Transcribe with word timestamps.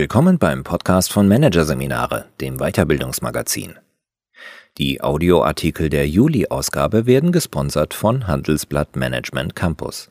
Willkommen 0.00 0.38
beim 0.38 0.64
Podcast 0.64 1.12
von 1.12 1.28
Managerseminare, 1.28 2.24
dem 2.40 2.56
Weiterbildungsmagazin. 2.56 3.74
Die 4.78 5.02
Audioartikel 5.02 5.90
der 5.90 6.08
Juli-Ausgabe 6.08 7.04
werden 7.04 7.32
gesponsert 7.32 7.92
von 7.92 8.26
Handelsblatt 8.26 8.96
Management 8.96 9.54
Campus, 9.54 10.08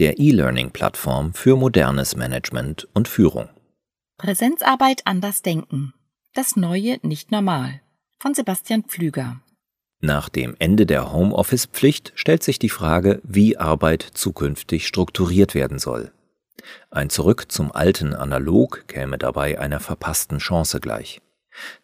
der 0.00 0.18
E-Learning-Plattform 0.18 1.32
für 1.32 1.54
modernes 1.54 2.16
Management 2.16 2.88
und 2.92 3.06
Führung. 3.06 3.48
Präsenzarbeit 4.18 5.02
anders 5.04 5.42
denken. 5.42 5.94
Das 6.34 6.56
Neue 6.56 6.98
nicht 7.02 7.30
normal. 7.30 7.82
Von 8.18 8.34
Sebastian 8.34 8.82
Pflüger. 8.82 9.40
Nach 10.00 10.28
dem 10.28 10.56
Ende 10.58 10.86
der 10.86 11.12
Homeoffice-Pflicht 11.12 12.10
stellt 12.16 12.42
sich 12.42 12.58
die 12.58 12.68
Frage, 12.68 13.20
wie 13.22 13.56
Arbeit 13.56 14.02
zukünftig 14.02 14.88
strukturiert 14.88 15.54
werden 15.54 15.78
soll. 15.78 16.10
Ein 16.90 17.10
Zurück 17.10 17.50
zum 17.50 17.72
alten 17.72 18.14
Analog 18.14 18.84
käme 18.88 19.18
dabei 19.18 19.58
einer 19.58 19.80
verpassten 19.80 20.38
Chance 20.38 20.80
gleich. 20.80 21.20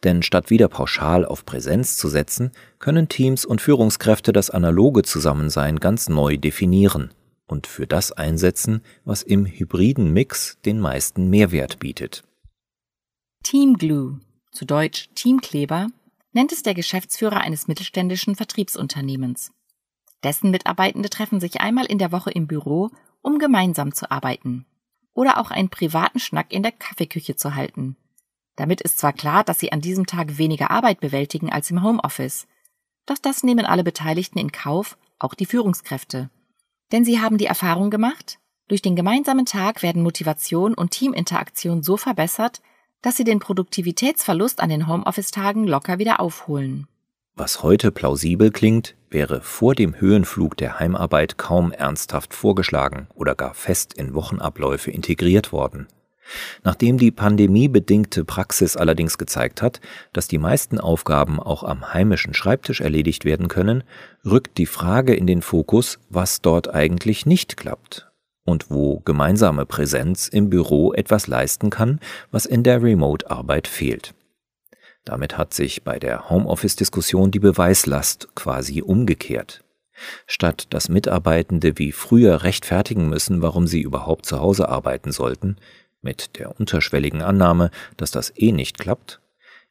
Denn 0.05 0.23
statt 0.23 0.51
wieder 0.51 0.69
pauschal 0.69 1.25
auf 1.25 1.45
Präsenz 1.45 1.97
zu 1.97 2.09
setzen, 2.09 2.53
können 2.79 3.09
Teams 3.09 3.45
und 3.45 3.61
Führungskräfte 3.61 4.33
das 4.33 4.51
analoge 4.51 5.03
Zusammensein 5.03 5.81
ganz 5.81 6.09
neu 6.09 6.37
definieren 6.37 7.11
und 7.47 7.67
für 7.67 7.87
das 7.87 8.13
einsetzen, 8.13 8.83
was 9.05 9.23
im 9.23 9.47
hybriden 9.47 10.13
Mix 10.13 10.59
den 10.65 10.81
meisten 10.81 11.31
Mehrwert 11.31 11.79
bietet. 11.79 12.25
Teamglue, 13.43 14.21
zu 14.51 14.65
Deutsch 14.65 15.09
Teamkleber, 15.15 15.89
nennt 16.33 16.53
es 16.53 16.63
der 16.63 16.75
Geschäftsführer 16.75 17.41
eines 17.41 17.69
mittelständischen 17.69 18.35
Vertriebsunternehmens. 18.35 19.53
Dessen 20.25 20.51
Mitarbeitende 20.51 21.09
treffen 21.09 21.41
sich 21.41 21.61
einmal 21.61 21.87
in 21.87 21.99
der 21.99 22.11
Woche 22.11 22.31
im 22.31 22.47
Büro, 22.47 22.91
um 23.27 23.41
gemeinsam 23.41 23.93
zu 23.93 24.09
arbeiten 24.11 24.67
oder 25.13 25.39
auch 25.39 25.51
einen 25.51 25.69
privaten 25.69 26.21
Schnack 26.21 26.53
in 26.53 26.63
der 26.63 26.71
Kaffeeküche 26.71 27.35
zu 27.35 27.57
halten. 27.57 27.97
Damit 28.55 28.81
ist 28.81 28.99
zwar 28.99 29.13
klar, 29.13 29.43
dass 29.43 29.59
sie 29.59 29.73
an 29.73 29.81
diesem 29.81 30.07
Tag 30.07 30.39
weniger 30.39 30.71
Arbeit 30.71 31.01
bewältigen 31.01 31.51
als 31.51 31.71
im 31.71 31.83
Homeoffice, 31.83 32.47
doch 33.05 33.19
das 33.19 33.43
nehmen 33.43 33.67
alle 33.67 33.83
Beteiligten 33.83 34.39
in 34.39 34.53
Kauf, 34.53 34.97
auch 35.19 35.35
die 35.35 35.47
Führungskräfte. 35.47 36.31
Denn 36.93 37.05
sie 37.05 37.21
haben 37.21 37.37
die 37.37 37.47
Erfahrung 37.47 37.91
gemacht, 37.91 38.39
durch 38.69 38.81
den 38.81 38.95
gemeinsamen 38.95 39.45
Tag 39.45 39.83
werden 39.83 40.03
Motivation 40.05 40.75
und 40.75 40.93
Teaminteraktion 40.93 41.83
so 41.83 41.97
verbessert, 41.97 42.63
dass 43.03 43.17
sie 43.17 43.25
den 43.25 43.41
Produktivitätsverlust 43.41 44.61
an 44.61 44.69
den 44.69 44.87
Homeoffice-Tagen 44.87 45.67
locker 45.67 45.99
wieder 45.99 46.21
aufholen. 46.21 46.87
Was 47.35 47.63
heute 47.63 47.91
plausibel 47.91 48.51
klingt, 48.51 48.95
wäre 49.17 49.41
vor 49.41 49.75
dem 49.75 49.99
Höhenflug 49.99 50.59
der 50.59 50.79
Heimarbeit 50.79 51.39
kaum 51.39 51.73
ernsthaft 51.73 52.35
vorgeschlagen 52.35 53.07
oder 53.15 53.35
gar 53.35 53.55
fest 53.55 53.95
in 53.95 54.13
Wochenabläufe 54.13 54.91
integriert 54.91 55.53
worden. 55.53 55.87
Nachdem 56.65 56.99
die 56.99 57.11
pandemiebedingte 57.13 58.27
Praxis 58.27 58.77
allerdings 58.77 59.17
gezeigt 59.17 59.63
hat, 59.63 59.81
dass 60.13 60.29
die 60.29 60.37
meisten 60.37 60.79
Aufgaben 60.79 61.41
auch 61.41 61.63
am 61.63 61.95
heimischen 61.95 62.35
Schreibtisch 62.35 62.83
erledigt 62.83 63.25
werden 63.25 63.49
können, 63.49 63.85
rückt 64.23 64.59
die 64.59 64.67
Frage 64.67 65.15
in 65.15 65.27
den 65.27 65.41
Fokus, 65.41 65.99
was 66.11 66.43
dort 66.43 66.75
eigentlich 66.75 67.25
nicht 67.25 67.57
klappt 67.57 68.11
und 68.45 68.71
wo 68.71 69.01
gemeinsame 69.01 69.65
Präsenz 69.65 70.29
im 70.29 70.51
Büro 70.51 70.93
etwas 70.93 71.27
leisten 71.27 71.71
kann, 71.71 72.01
was 72.31 72.45
in 72.45 72.65
der 72.65 72.83
Remote-Arbeit 72.83 73.67
fehlt. 73.67 74.13
Damit 75.07 75.39
hat 75.39 75.55
sich 75.55 75.85
bei 75.85 75.99
der 76.01 76.29
Homeoffice-Diskussion 76.29 77.31
die 77.31 77.39
Beweislast 77.39 78.29
quasi 78.35 78.83
umgekehrt. 78.83 79.63
Statt 80.27 80.67
dass 80.71 80.91
Mitarbeitende 80.91 81.79
wie 81.79 81.93
früher 81.93 82.43
rechtfertigen 82.43 83.09
müssen, 83.09 83.41
warum 83.41 83.67
sie 83.69 83.81
überhaupt 83.81 84.27
zu 84.27 84.41
Hause 84.41 84.69
arbeiten 84.69 85.13
sollten, 85.13 85.57
mit 86.03 86.39
der 86.39 86.59
unterschwelligen 86.59 87.23
Annahme, 87.23 87.71
dass 87.97 88.11
das 88.11 88.33
eh 88.37 88.51
nicht 88.51 88.79
klappt, 88.79 89.21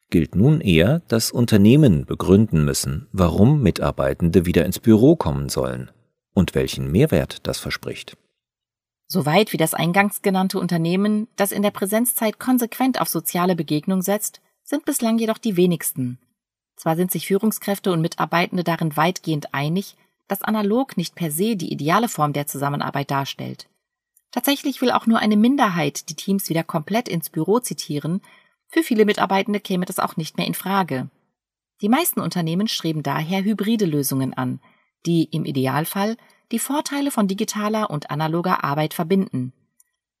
gilt 0.08 0.34
nun 0.34 0.60
eher, 0.62 1.02
dass 1.06 1.30
Unternehmen 1.30 2.06
begründen 2.06 2.64
müssen, 2.64 3.06
warum 3.12 3.62
Mitarbeitende 3.62 4.46
wieder 4.46 4.64
ins 4.64 4.78
Büro 4.78 5.16
kommen 5.16 5.50
sollen 5.50 5.90
und 6.32 6.54
welchen 6.54 6.90
Mehrwert 6.90 7.46
das 7.46 7.58
verspricht. 7.58 8.16
Soweit 9.06 9.52
wie 9.52 9.58
das 9.58 9.74
eingangs 9.74 10.22
genannte 10.22 10.58
Unternehmen, 10.58 11.28
das 11.36 11.52
in 11.52 11.62
der 11.62 11.70
Präsenzzeit 11.70 12.38
konsequent 12.38 13.00
auf 13.00 13.08
soziale 13.08 13.54
Begegnung 13.54 14.02
setzt, 14.02 14.40
sind 14.66 14.84
bislang 14.84 15.18
jedoch 15.18 15.38
die 15.38 15.56
wenigsten. 15.56 16.18
Zwar 16.76 16.96
sind 16.96 17.10
sich 17.10 17.26
Führungskräfte 17.26 17.90
und 17.92 18.02
Mitarbeitende 18.02 18.64
darin 18.64 18.96
weitgehend 18.96 19.54
einig, 19.54 19.96
dass 20.28 20.42
analog 20.42 20.96
nicht 20.96 21.14
per 21.14 21.30
se 21.30 21.56
die 21.56 21.72
ideale 21.72 22.08
Form 22.08 22.34
der 22.34 22.46
Zusammenarbeit 22.46 23.10
darstellt. 23.10 23.68
Tatsächlich 24.32 24.82
will 24.82 24.90
auch 24.90 25.06
nur 25.06 25.20
eine 25.20 25.36
Minderheit 25.36 26.10
die 26.10 26.14
Teams 26.14 26.50
wieder 26.50 26.64
komplett 26.64 27.08
ins 27.08 27.30
Büro 27.30 27.60
zitieren, 27.60 28.20
für 28.68 28.82
viele 28.82 29.04
Mitarbeitende 29.04 29.60
käme 29.60 29.86
das 29.86 30.00
auch 30.00 30.16
nicht 30.16 30.36
mehr 30.36 30.46
in 30.46 30.54
Frage. 30.54 31.08
Die 31.80 31.88
meisten 31.88 32.20
Unternehmen 32.20 32.68
streben 32.68 33.02
daher 33.02 33.44
hybride 33.44 33.86
Lösungen 33.86 34.34
an, 34.34 34.60
die 35.06 35.24
im 35.24 35.44
Idealfall 35.44 36.16
die 36.50 36.58
Vorteile 36.58 37.10
von 37.10 37.28
digitaler 37.28 37.90
und 37.90 38.10
analoger 38.10 38.64
Arbeit 38.64 38.92
verbinden. 38.92 39.52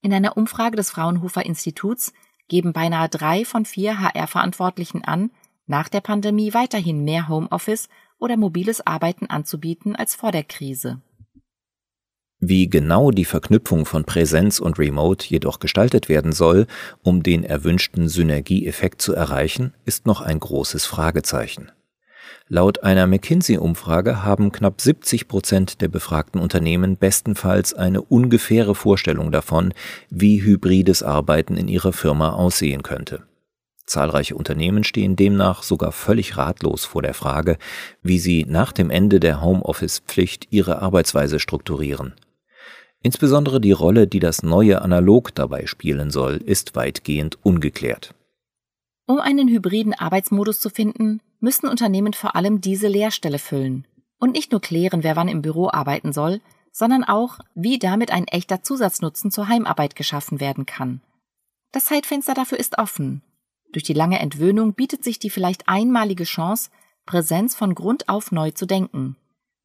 In 0.02 0.12
einer 0.12 0.36
Umfrage 0.36 0.76
des 0.76 0.90
Fraunhofer 0.90 1.44
Instituts 1.44 2.12
geben 2.48 2.72
beinahe 2.72 3.08
drei 3.08 3.44
von 3.44 3.64
vier 3.64 4.00
HR-Verantwortlichen 4.00 5.04
an, 5.04 5.30
nach 5.66 5.88
der 5.88 6.00
Pandemie 6.00 6.54
weiterhin 6.54 7.04
mehr 7.04 7.28
Homeoffice 7.28 7.88
oder 8.18 8.36
mobiles 8.36 8.86
Arbeiten 8.86 9.26
anzubieten 9.26 9.96
als 9.96 10.14
vor 10.14 10.32
der 10.32 10.44
Krise. 10.44 11.00
Wie 12.38 12.68
genau 12.68 13.10
die 13.10 13.24
Verknüpfung 13.24 13.86
von 13.86 14.04
Präsenz 14.04 14.60
und 14.60 14.78
Remote 14.78 15.26
jedoch 15.26 15.58
gestaltet 15.58 16.08
werden 16.08 16.32
soll, 16.32 16.66
um 17.02 17.22
den 17.22 17.44
erwünschten 17.44 18.08
Synergieeffekt 18.08 19.00
zu 19.00 19.14
erreichen, 19.14 19.72
ist 19.86 20.06
noch 20.06 20.20
ein 20.20 20.38
großes 20.38 20.84
Fragezeichen. 20.84 21.72
Laut 22.48 22.82
einer 22.84 23.06
McKinsey-Umfrage 23.06 24.22
haben 24.22 24.52
knapp 24.52 24.80
70 24.80 25.28
Prozent 25.28 25.80
der 25.80 25.88
befragten 25.88 26.40
Unternehmen 26.40 26.96
bestenfalls 26.96 27.74
eine 27.74 28.02
ungefähre 28.02 28.74
Vorstellung 28.74 29.32
davon, 29.32 29.74
wie 30.10 30.42
hybrides 30.42 31.02
Arbeiten 31.02 31.56
in 31.56 31.68
ihrer 31.68 31.92
Firma 31.92 32.30
aussehen 32.30 32.82
könnte. 32.82 33.22
Zahlreiche 33.86 34.34
Unternehmen 34.34 34.82
stehen 34.84 35.14
demnach 35.14 35.62
sogar 35.62 35.92
völlig 35.92 36.36
ratlos 36.36 36.84
vor 36.84 37.02
der 37.02 37.14
Frage, 37.14 37.56
wie 38.02 38.18
sie 38.18 38.44
nach 38.48 38.72
dem 38.72 38.90
Ende 38.90 39.20
der 39.20 39.40
Homeoffice-Pflicht 39.40 40.48
ihre 40.50 40.82
Arbeitsweise 40.82 41.38
strukturieren. 41.38 42.14
Insbesondere 43.02 43.60
die 43.60 43.72
Rolle, 43.72 44.08
die 44.08 44.18
das 44.18 44.42
neue 44.42 44.82
Analog 44.82 45.32
dabei 45.34 45.66
spielen 45.66 46.10
soll, 46.10 46.38
ist 46.38 46.74
weitgehend 46.74 47.38
ungeklärt. 47.44 48.14
Um 49.06 49.20
einen 49.20 49.48
hybriden 49.48 49.94
Arbeitsmodus 49.94 50.58
zu 50.58 50.68
finden, 50.68 51.20
müssen 51.40 51.68
Unternehmen 51.68 52.12
vor 52.12 52.36
allem 52.36 52.60
diese 52.60 52.88
Leerstelle 52.88 53.38
füllen 53.38 53.86
und 54.18 54.32
nicht 54.32 54.52
nur 54.52 54.60
klären, 54.60 55.02
wer 55.02 55.16
wann 55.16 55.28
im 55.28 55.42
Büro 55.42 55.68
arbeiten 55.70 56.12
soll, 56.12 56.40
sondern 56.72 57.04
auch, 57.04 57.38
wie 57.54 57.78
damit 57.78 58.10
ein 58.10 58.26
echter 58.26 58.62
Zusatznutzen 58.62 59.30
zur 59.30 59.48
Heimarbeit 59.48 59.96
geschaffen 59.96 60.40
werden 60.40 60.66
kann. 60.66 61.00
Das 61.72 61.86
Zeitfenster 61.86 62.34
dafür 62.34 62.58
ist 62.58 62.78
offen. 62.78 63.22
Durch 63.72 63.84
die 63.84 63.92
lange 63.92 64.18
Entwöhnung 64.18 64.74
bietet 64.74 65.04
sich 65.04 65.18
die 65.18 65.30
vielleicht 65.30 65.68
einmalige 65.68 66.24
Chance, 66.24 66.70
Präsenz 67.04 67.54
von 67.54 67.74
Grund 67.74 68.08
auf 68.08 68.32
neu 68.32 68.50
zu 68.50 68.66
denken. 68.66 69.16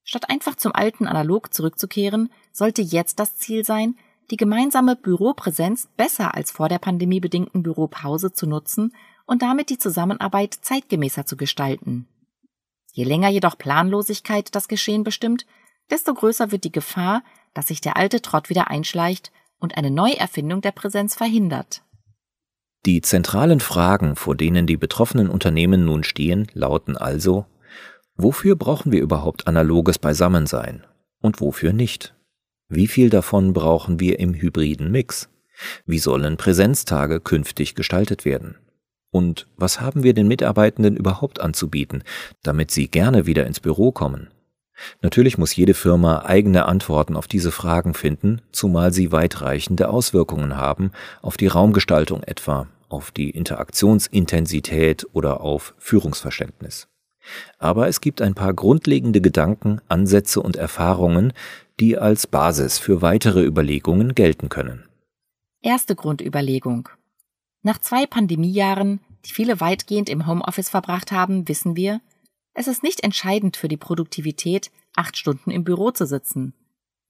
Statt 0.04 0.30
einfach 0.30 0.56
zum 0.56 0.74
alten 0.74 1.08
Analog 1.08 1.54
zurückzukehren, 1.54 2.32
sollte 2.52 2.82
jetzt 2.82 3.20
das 3.20 3.36
Ziel 3.38 3.64
sein, 3.64 3.96
die 4.30 4.38
gemeinsame 4.38 4.96
Büropräsenz 4.96 5.90
besser 5.98 6.34
als 6.34 6.52
vor 6.52 6.70
der 6.70 6.80
pandemiebedingten 6.80 7.64
Büropause 7.64 8.32
zu 8.32 8.48
nutzen 8.48 8.94
und 9.32 9.44
damit 9.44 9.70
die 9.70 9.78
Zusammenarbeit 9.78 10.54
zeitgemäßer 10.62 11.26
zu 11.26 11.38
gestalten. 11.38 12.06
Je 12.92 13.06
länger 13.06 13.30
jedoch 13.30 13.58
Planlosigkeit 13.58 14.54
das 14.54 14.68
Geschehen 14.68 15.06
bestimmt, 15.06 15.46
desto 15.90 16.14
größer 16.14 16.52
wird 16.52 16.66
die 16.66 16.72
Gefahr, 16.74 17.24
dass 17.54 17.68
sich 17.68 17.80
der 17.80 17.96
alte 17.96 18.22
Trott 18.22 18.50
wieder 18.50 18.70
einschleicht 18.70 19.32
und 19.58 19.78
eine 19.78 19.90
Neuerfindung 19.90 20.60
der 20.60 20.74
Präsenz 20.74 21.16
verhindert. 21.16 21.82
Die 22.86 23.00
zentralen 23.00 23.62
Fragen, 23.62 24.18
vor 24.18 24.36
denen 24.36 24.68
die 24.68 24.76
betroffenen 24.76 25.30
Unternehmen 25.30 25.86
nun 25.86 26.04
stehen, 26.04 26.52
lauten 26.54 26.98
also, 26.98 27.46
wofür 28.18 28.58
brauchen 28.58 28.92
wir 28.92 29.00
überhaupt 29.00 29.48
analoges 29.48 29.98
Beisammensein 29.98 30.86
und 31.22 31.40
wofür 31.40 31.72
nicht? 31.72 32.14
Wie 32.68 32.88
viel 32.88 33.10
davon 33.10 33.54
brauchen 33.54 34.02
wir 34.02 34.20
im 34.20 34.34
hybriden 34.34 34.92
Mix? 34.92 35.30
Wie 35.86 36.00
sollen 36.00 36.36
Präsenztage 36.36 37.22
künftig 37.22 37.76
gestaltet 37.76 38.26
werden? 38.26 38.58
Und 39.12 39.48
was 39.58 39.82
haben 39.82 40.04
wir 40.04 40.14
den 40.14 40.28
Mitarbeitenden 40.28 40.96
überhaupt 40.96 41.42
anzubieten, 41.42 42.04
damit 42.44 42.72
sie 42.72 42.88
gerne 42.88 43.26
wieder 43.26 43.46
ins 43.46 43.60
Büro 43.60 43.92
kommen? 43.92 44.30
Natürlich 45.02 45.38
muss 45.38 45.56
jede 45.56 45.74
Firma 45.74 46.24
eigene 46.26 46.66
Antworten 46.66 47.16
auf 47.16 47.28
diese 47.28 47.52
Fragen 47.52 47.94
finden, 47.94 48.42
zumal 48.52 48.92
sie 48.94 49.12
weitreichende 49.12 49.90
Auswirkungen 49.90 50.58
haben 50.58 50.92
auf 51.22 51.38
die 51.38 51.48
Raumgestaltung 51.48 52.24
etwa, 52.24 52.68
auf 52.90 53.12
die 53.12 53.30
Interaktionsintensität 53.30 55.06
oder 55.14 55.42
auf 55.42 55.76
Führungsverständnis. 55.78 56.88
Aber 57.60 57.88
es 57.88 58.02
gibt 58.02 58.22
ein 58.22 58.34
paar 58.34 58.54
grundlegende 58.54 59.22
Gedanken, 59.22 59.80
Ansätze 59.88 60.42
und 60.42 60.56
Erfahrungen, 60.56 61.34
die 61.80 61.98
als 61.98 62.26
Basis 62.26 62.80
für 62.80 63.02
weitere 63.02 63.44
Überlegungen 63.44 64.16
gelten 64.16 64.50
können. 64.50 64.86
Erste 65.62 65.96
Grundüberlegung. 65.96 66.90
Nach 67.64 67.78
zwei 67.78 68.06
Pandemiejahren, 68.06 69.00
die 69.26 69.34
viele 69.34 69.60
weitgehend 69.60 70.10
im 70.10 70.26
Homeoffice 70.26 70.70
verbracht 70.70 71.12
haben, 71.12 71.48
wissen 71.48 71.76
wir, 71.76 72.02
es 72.54 72.68
ist 72.68 72.84
nicht 72.84 73.04
entscheidend 73.04 73.56
für 73.56 73.68
die 73.68 73.78
Produktivität, 73.78 74.72
acht 74.96 75.18
Stunden 75.18 75.52
im 75.52 75.64
Büro 75.64 75.92
zu 75.92 76.06
sitzen. 76.06 76.54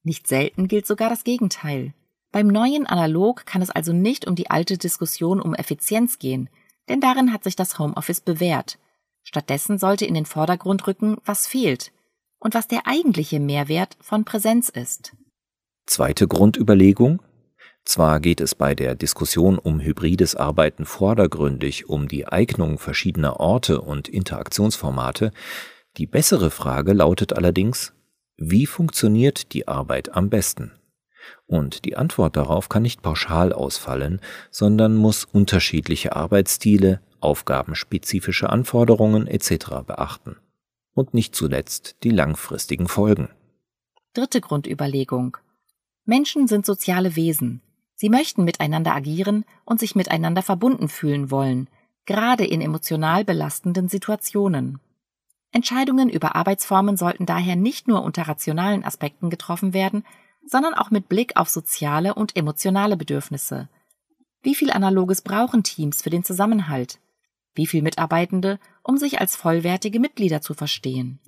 Nicht 0.04 0.28
selten 0.28 0.68
gilt 0.68 0.86
sogar 0.86 1.08
das 1.08 1.24
Gegenteil. 1.24 1.94
Beim 2.32 2.48
neuen 2.48 2.86
Analog 2.86 3.44
kann 3.46 3.62
es 3.62 3.70
also 3.70 3.92
nicht 3.92 4.26
um 4.26 4.34
die 4.34 4.50
alte 4.50 4.78
Diskussion 4.78 5.40
um 5.40 5.54
Effizienz 5.54 6.18
gehen, 6.18 6.48
denn 6.88 7.00
darin 7.00 7.32
hat 7.32 7.44
sich 7.44 7.56
das 7.56 7.78
Homeoffice 7.78 8.20
bewährt. 8.20 8.78
Stattdessen 9.22 9.78
sollte 9.78 10.04
in 10.04 10.14
den 10.14 10.26
Vordergrund 10.26 10.86
rücken, 10.86 11.16
was 11.24 11.46
fehlt 11.46 11.92
und 12.40 12.54
was 12.54 12.68
der 12.68 12.86
eigentliche 12.86 13.38
Mehrwert 13.38 13.96
von 14.00 14.24
Präsenz 14.24 14.68
ist. 14.68 15.14
Zweite 15.86 16.26
Grundüberlegung. 16.26 17.20
Zwar 17.84 18.20
geht 18.20 18.40
es 18.40 18.54
bei 18.54 18.74
der 18.74 18.94
Diskussion 18.94 19.58
um 19.58 19.80
hybrides 19.80 20.36
Arbeiten 20.36 20.84
vordergründig 20.84 21.88
um 21.88 22.08
die 22.08 22.26
Eignung 22.26 22.78
verschiedener 22.78 23.40
Orte 23.40 23.80
und 23.80 24.08
Interaktionsformate, 24.08 25.32
die 25.96 26.06
bessere 26.06 26.50
Frage 26.50 26.92
lautet 26.92 27.32
allerdings, 27.34 27.92
wie 28.38 28.66
funktioniert 28.66 29.52
die 29.52 29.68
Arbeit 29.68 30.14
am 30.16 30.30
besten? 30.30 30.72
Und 31.46 31.84
die 31.84 31.96
Antwort 31.96 32.36
darauf 32.36 32.68
kann 32.68 32.82
nicht 32.82 33.02
pauschal 33.02 33.52
ausfallen, 33.52 34.20
sondern 34.50 34.96
muss 34.96 35.24
unterschiedliche 35.24 36.16
Arbeitsstile, 36.16 37.00
aufgabenspezifische 37.20 38.50
Anforderungen 38.50 39.26
etc. 39.26 39.84
beachten. 39.86 40.36
Und 40.94 41.14
nicht 41.14 41.34
zuletzt 41.36 41.96
die 42.02 42.10
langfristigen 42.10 42.88
Folgen. 42.88 43.28
Dritte 44.14 44.40
Grundüberlegung. 44.40 45.36
Menschen 46.04 46.48
sind 46.48 46.66
soziale 46.66 47.16
Wesen. 47.16 47.62
Sie 48.02 48.08
möchten 48.08 48.42
miteinander 48.42 48.96
agieren 48.96 49.44
und 49.64 49.78
sich 49.78 49.94
miteinander 49.94 50.42
verbunden 50.42 50.88
fühlen 50.88 51.30
wollen, 51.30 51.70
gerade 52.04 52.44
in 52.44 52.60
emotional 52.60 53.24
belastenden 53.24 53.88
Situationen. 53.88 54.80
Entscheidungen 55.52 56.08
über 56.08 56.34
Arbeitsformen 56.34 56.96
sollten 56.96 57.26
daher 57.26 57.54
nicht 57.54 57.86
nur 57.86 58.02
unter 58.02 58.22
rationalen 58.22 58.82
Aspekten 58.82 59.30
getroffen 59.30 59.72
werden, 59.72 60.04
sondern 60.44 60.74
auch 60.74 60.90
mit 60.90 61.08
Blick 61.08 61.36
auf 61.36 61.48
soziale 61.48 62.16
und 62.16 62.34
emotionale 62.34 62.96
Bedürfnisse. 62.96 63.68
Wie 64.42 64.56
viel 64.56 64.72
Analoges 64.72 65.22
brauchen 65.22 65.62
Teams 65.62 66.02
für 66.02 66.10
den 66.10 66.24
Zusammenhalt? 66.24 66.98
Wie 67.54 67.68
viel 67.68 67.82
Mitarbeitende, 67.82 68.58
um 68.82 68.96
sich 68.96 69.20
als 69.20 69.36
vollwertige 69.36 70.00
Mitglieder 70.00 70.40
zu 70.40 70.54
verstehen? 70.54 71.20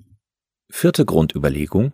Vierte 0.69 1.05
Grundüberlegung. 1.05 1.93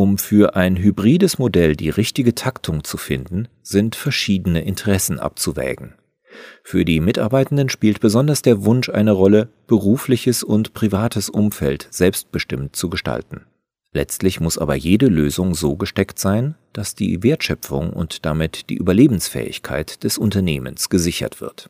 Um 0.00 0.16
für 0.16 0.56
ein 0.56 0.78
hybrides 0.78 1.38
Modell 1.38 1.76
die 1.76 1.90
richtige 1.90 2.34
Taktung 2.34 2.84
zu 2.84 2.96
finden, 2.96 3.48
sind 3.62 3.94
verschiedene 3.94 4.62
Interessen 4.62 5.18
abzuwägen. 5.18 5.92
Für 6.64 6.86
die 6.86 7.00
Mitarbeitenden 7.00 7.68
spielt 7.68 8.00
besonders 8.00 8.40
der 8.40 8.64
Wunsch 8.64 8.88
eine 8.88 9.12
Rolle, 9.12 9.50
berufliches 9.66 10.42
und 10.42 10.72
privates 10.72 11.28
Umfeld 11.28 11.86
selbstbestimmt 11.90 12.74
zu 12.74 12.88
gestalten. 12.88 13.42
Letztlich 13.92 14.40
muss 14.40 14.56
aber 14.56 14.74
jede 14.74 15.08
Lösung 15.08 15.54
so 15.54 15.76
gesteckt 15.76 16.18
sein, 16.18 16.54
dass 16.72 16.94
die 16.94 17.22
Wertschöpfung 17.22 17.92
und 17.92 18.24
damit 18.24 18.70
die 18.70 18.76
Überlebensfähigkeit 18.76 20.02
des 20.02 20.16
Unternehmens 20.16 20.88
gesichert 20.88 21.42
wird. 21.42 21.68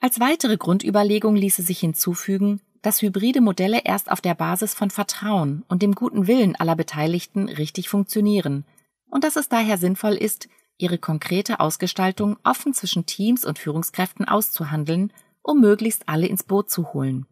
Als 0.00 0.18
weitere 0.18 0.56
Grundüberlegung 0.56 1.36
ließe 1.36 1.60
sich 1.60 1.80
hinzufügen, 1.80 2.62
dass 2.84 3.00
hybride 3.00 3.40
Modelle 3.40 3.80
erst 3.82 4.10
auf 4.12 4.20
der 4.20 4.34
Basis 4.34 4.74
von 4.74 4.90
Vertrauen 4.90 5.64
und 5.68 5.80
dem 5.80 5.94
guten 5.94 6.26
Willen 6.26 6.54
aller 6.54 6.76
Beteiligten 6.76 7.48
richtig 7.48 7.88
funktionieren 7.88 8.66
und 9.08 9.24
dass 9.24 9.36
es 9.36 9.48
daher 9.48 9.78
sinnvoll 9.78 10.12
ist, 10.12 10.50
ihre 10.76 10.98
konkrete 10.98 11.60
Ausgestaltung 11.60 12.36
offen 12.44 12.74
zwischen 12.74 13.06
Teams 13.06 13.46
und 13.46 13.58
Führungskräften 13.58 14.28
auszuhandeln, 14.28 15.14
um 15.40 15.60
möglichst 15.60 16.10
alle 16.10 16.26
ins 16.26 16.42
Boot 16.42 16.70
zu 16.70 16.92
holen. 16.92 17.24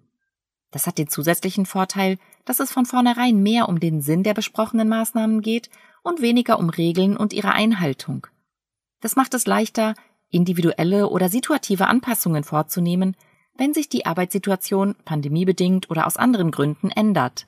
Das 0.70 0.86
hat 0.86 0.96
den 0.96 1.08
zusätzlichen 1.08 1.66
Vorteil, 1.66 2.18
dass 2.46 2.58
es 2.58 2.72
von 2.72 2.86
vornherein 2.86 3.42
mehr 3.42 3.68
um 3.68 3.78
den 3.78 4.00
Sinn 4.00 4.22
der 4.22 4.32
besprochenen 4.32 4.88
Maßnahmen 4.88 5.42
geht 5.42 5.68
und 6.02 6.22
weniger 6.22 6.58
um 6.58 6.70
Regeln 6.70 7.14
und 7.14 7.34
ihre 7.34 7.52
Einhaltung. 7.52 8.26
Das 9.02 9.16
macht 9.16 9.34
es 9.34 9.44
leichter, 9.44 9.96
individuelle 10.30 11.10
oder 11.10 11.28
situative 11.28 11.88
Anpassungen 11.88 12.42
vorzunehmen, 12.42 13.16
wenn 13.56 13.74
sich 13.74 13.88
die 13.88 14.06
Arbeitssituation 14.06 14.94
pandemiebedingt 15.04 15.90
oder 15.90 16.06
aus 16.06 16.16
anderen 16.16 16.50
Gründen 16.50 16.90
ändert. 16.90 17.46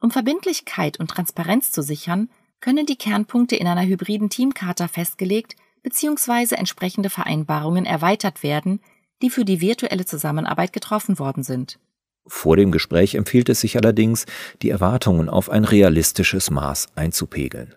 Um 0.00 0.10
Verbindlichkeit 0.10 0.98
und 0.98 1.08
Transparenz 1.08 1.70
zu 1.70 1.82
sichern, 1.82 2.28
können 2.60 2.86
die 2.86 2.96
Kernpunkte 2.96 3.56
in 3.56 3.66
einer 3.66 3.84
hybriden 3.84 4.30
Teamcharta 4.30 4.88
festgelegt 4.88 5.56
bzw. 5.82 6.54
entsprechende 6.54 7.10
Vereinbarungen 7.10 7.86
erweitert 7.86 8.42
werden, 8.42 8.80
die 9.20 9.30
für 9.30 9.44
die 9.44 9.60
virtuelle 9.60 10.04
Zusammenarbeit 10.04 10.72
getroffen 10.72 11.18
worden 11.18 11.42
sind. 11.42 11.78
Vor 12.26 12.56
dem 12.56 12.70
Gespräch 12.70 13.14
empfiehlt 13.14 13.48
es 13.48 13.60
sich 13.60 13.76
allerdings, 13.76 14.26
die 14.62 14.70
Erwartungen 14.70 15.28
auf 15.28 15.50
ein 15.50 15.64
realistisches 15.64 16.50
Maß 16.50 16.88
einzupegeln. 16.94 17.74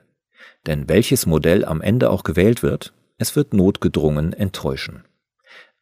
Denn 0.68 0.88
welches 0.88 1.26
Modell 1.26 1.66
am 1.66 1.82
Ende 1.82 2.10
auch 2.10 2.24
gewählt 2.24 2.64
wird, 2.64 2.94
es 3.18 3.36
wird 3.36 3.54
notgedrungen 3.54 4.34
enttäuschen. 4.34 5.04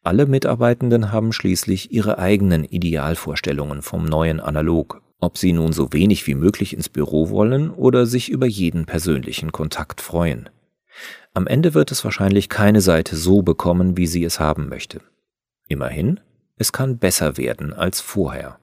Alle 0.04 0.26
Mitarbeitenden 0.26 1.12
haben 1.12 1.32
schließlich 1.32 1.90
ihre 1.90 2.18
eigenen 2.18 2.62
Idealvorstellungen 2.62 3.80
vom 3.80 4.04
neuen 4.04 4.38
Analog, 4.38 5.00
ob 5.18 5.38
sie 5.38 5.54
nun 5.54 5.72
so 5.72 5.94
wenig 5.94 6.26
wie 6.26 6.34
möglich 6.34 6.74
ins 6.74 6.90
Büro 6.90 7.30
wollen 7.30 7.70
oder 7.70 8.04
sich 8.04 8.28
über 8.28 8.44
jeden 8.44 8.84
persönlichen 8.84 9.50
Kontakt 9.50 10.02
freuen. 10.02 10.50
Am 11.32 11.46
Ende 11.46 11.72
wird 11.72 11.90
es 11.90 12.04
wahrscheinlich 12.04 12.50
keine 12.50 12.82
Seite 12.82 13.16
so 13.16 13.40
bekommen, 13.40 13.96
wie 13.96 14.06
sie 14.06 14.22
es 14.24 14.38
haben 14.38 14.68
möchte. 14.68 15.00
Immerhin, 15.68 16.20
es 16.56 16.70
kann 16.70 16.98
besser 16.98 17.38
werden 17.38 17.72
als 17.72 18.02
vorher. 18.02 18.58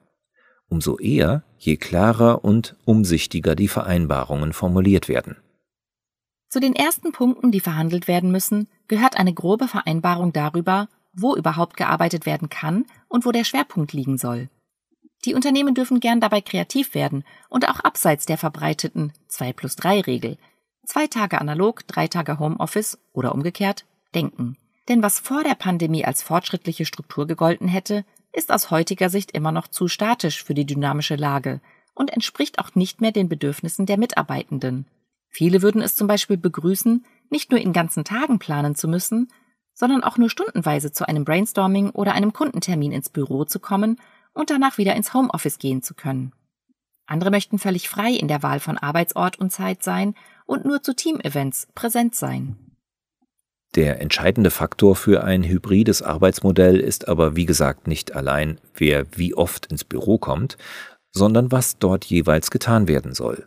Umso 0.68 0.96
eher, 0.96 1.42
je 1.58 1.76
klarer 1.76 2.44
und 2.44 2.76
umsichtiger 2.84 3.56
die 3.56 3.66
Vereinbarungen 3.66 4.52
formuliert 4.52 5.08
werden. 5.08 5.38
Zu 6.48 6.60
den 6.60 6.76
ersten 6.76 7.10
Punkten, 7.10 7.50
die 7.50 7.60
verhandelt 7.60 8.06
werden 8.06 8.30
müssen, 8.30 8.68
gehört 8.86 9.18
eine 9.18 9.34
grobe 9.34 9.66
Vereinbarung 9.66 10.32
darüber, 10.32 10.88
wo 11.12 11.36
überhaupt 11.36 11.76
gearbeitet 11.76 12.26
werden 12.26 12.48
kann 12.48 12.86
und 13.08 13.26
wo 13.26 13.32
der 13.32 13.44
Schwerpunkt 13.44 13.92
liegen 13.92 14.18
soll. 14.18 14.48
Die 15.24 15.34
Unternehmen 15.34 15.74
dürfen 15.74 16.00
gern 16.00 16.20
dabei 16.20 16.40
kreativ 16.40 16.94
werden 16.94 17.24
und 17.48 17.68
auch 17.68 17.80
abseits 17.80 18.26
der 18.26 18.38
verbreiteten 18.38 19.12
2 19.28 19.52
plus 19.52 19.76
3 19.76 20.00
Regel, 20.00 20.38
zwei 20.84 21.06
Tage 21.06 21.40
analog, 21.40 21.86
drei 21.86 22.08
Tage 22.08 22.38
Homeoffice 22.38 22.98
oder 23.12 23.34
umgekehrt, 23.34 23.84
denken. 24.14 24.56
Denn 24.88 25.02
was 25.02 25.20
vor 25.20 25.44
der 25.44 25.54
Pandemie 25.54 26.04
als 26.04 26.22
fortschrittliche 26.22 26.84
Struktur 26.84 27.26
gegolten 27.26 27.68
hätte, 27.68 28.04
ist 28.32 28.50
aus 28.50 28.70
heutiger 28.70 29.10
Sicht 29.10 29.30
immer 29.30 29.52
noch 29.52 29.68
zu 29.68 29.86
statisch 29.88 30.42
für 30.42 30.54
die 30.54 30.66
dynamische 30.66 31.16
Lage 31.16 31.60
und 31.94 32.10
entspricht 32.12 32.58
auch 32.58 32.74
nicht 32.74 33.00
mehr 33.00 33.12
den 33.12 33.28
Bedürfnissen 33.28 33.86
der 33.86 33.98
Mitarbeitenden. 33.98 34.86
Viele 35.28 35.62
würden 35.62 35.82
es 35.82 35.94
zum 35.94 36.08
Beispiel 36.08 36.36
begrüßen, 36.36 37.04
nicht 37.30 37.50
nur 37.50 37.60
in 37.60 37.72
ganzen 37.72 38.04
Tagen 38.04 38.38
planen 38.38 38.74
zu 38.74 38.88
müssen, 38.88 39.30
sondern 39.74 40.04
auch 40.04 40.18
nur 40.18 40.30
stundenweise 40.30 40.92
zu 40.92 41.08
einem 41.08 41.24
Brainstorming 41.24 41.90
oder 41.90 42.12
einem 42.12 42.32
Kundentermin 42.32 42.92
ins 42.92 43.10
Büro 43.10 43.44
zu 43.44 43.60
kommen 43.60 43.98
und 44.34 44.50
danach 44.50 44.78
wieder 44.78 44.94
ins 44.94 45.14
Homeoffice 45.14 45.58
gehen 45.58 45.82
zu 45.82 45.94
können. 45.94 46.32
Andere 47.06 47.30
möchten 47.30 47.58
völlig 47.58 47.88
frei 47.88 48.12
in 48.12 48.28
der 48.28 48.42
Wahl 48.42 48.60
von 48.60 48.78
Arbeitsort 48.78 49.38
und 49.38 49.50
Zeit 49.50 49.82
sein 49.82 50.14
und 50.46 50.64
nur 50.64 50.82
zu 50.82 50.94
Teamevents 50.94 51.68
präsent 51.74 52.14
sein. 52.14 52.56
Der 53.74 54.00
entscheidende 54.00 54.50
Faktor 54.50 54.96
für 54.96 55.24
ein 55.24 55.42
hybrides 55.42 56.02
Arbeitsmodell 56.02 56.78
ist 56.78 57.08
aber 57.08 57.36
wie 57.36 57.46
gesagt 57.46 57.86
nicht 57.86 58.14
allein, 58.14 58.60
wer 58.74 59.06
wie 59.16 59.34
oft 59.34 59.66
ins 59.66 59.84
Büro 59.84 60.18
kommt, 60.18 60.58
sondern 61.10 61.50
was 61.52 61.78
dort 61.78 62.04
jeweils 62.04 62.50
getan 62.50 62.86
werden 62.86 63.14
soll. 63.14 63.46